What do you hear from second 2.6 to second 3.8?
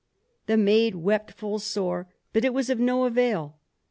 of no avail.